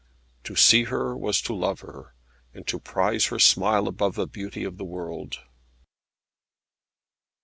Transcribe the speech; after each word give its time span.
To 0.45 0.55
see 0.55 0.85
her 0.85 1.15
was 1.15 1.41
to 1.43 1.53
love 1.53 1.81
her, 1.81 2.15
and 2.55 2.65
to 2.65 2.79
prize 2.79 3.25
her 3.27 3.37
smile 3.37 3.87
above 3.87 4.15
the 4.15 4.25
beauty 4.25 4.63
of 4.63 4.77
the 4.79 4.83
world. 4.83 5.35